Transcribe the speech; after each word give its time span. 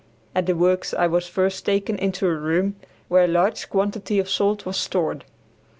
At 0.33 0.47
the 0.47 0.55
works 0.55 0.95
I 0.95 1.05
was 1.05 1.27
first 1.27 1.63
taken 1.63 1.95
into 1.99 2.25
a 2.25 2.33
room 2.33 2.75
where 3.07 3.25
a 3.25 3.27
large 3.27 3.69
quantity 3.69 4.17
of 4.17 4.31
salt 4.31 4.65
was 4.65 4.77
stored. 4.77 5.25